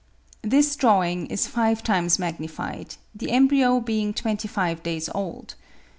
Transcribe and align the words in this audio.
This 0.41 0.75
drawing 0.75 1.27
is 1.27 1.45
five 1.45 1.83
times 1.83 2.17
magnified, 2.17 2.95
the 3.13 3.29
embryo 3.29 3.79
being 3.79 4.15
twenty 4.15 4.47
five 4.47 4.81
days 4.81 5.09
old. 5.13 5.53